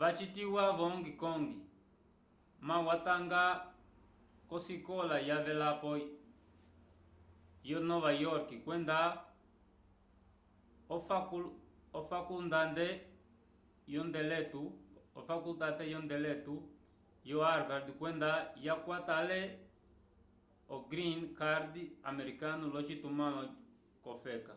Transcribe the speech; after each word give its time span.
wacitiwa 0.00 0.64
vo 0.78 0.84
hong 0.92 1.06
kong 1.22 1.44
ma 2.68 2.76
watanga 2.88 3.42
k'osikola 4.48 5.16
yavelapo 5.28 5.90
yonova 7.70 8.10
yorke 8.24 8.54
kwenda 8.64 8.98
ofakulndande 11.98 12.86
yondiletu 15.92 16.54
yo 17.28 17.36
harvard 17.46 17.86
kwenda 17.98 18.30
yakwata 18.66 19.12
ale 19.22 19.40
o 20.74 20.76
green 20.90 21.20
card 21.38 21.72
americano 22.10 22.64
l'ocitumãlo 22.72 23.42
k'ofeka 24.02 24.54